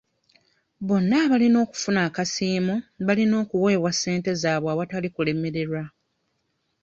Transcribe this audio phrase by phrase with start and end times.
[0.87, 2.75] Bonna abalina okufuna akasiimo
[3.07, 5.83] balina okuweebwa ssente zaabwe awatali kulemererwa